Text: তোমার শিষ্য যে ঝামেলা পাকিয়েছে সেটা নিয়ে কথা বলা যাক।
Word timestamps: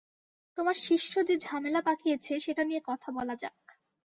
তোমার 0.57 0.77
শিষ্য 0.79 1.13
যে 1.27 1.35
ঝামেলা 1.37 1.81
পাকিয়েছে 1.81 2.33
সেটা 2.39 2.63
নিয়ে 2.63 2.81
কথা 2.89 3.09
বলা 3.11 3.35
যাক। 3.35 3.57